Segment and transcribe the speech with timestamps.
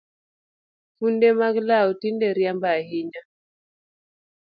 [0.97, 3.21] Funde mag law tinde riambo ahinya